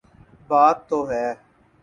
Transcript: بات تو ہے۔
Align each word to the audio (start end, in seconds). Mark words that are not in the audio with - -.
بات 0.49 0.77
تو 0.89 0.99
ہے۔ 1.11 1.27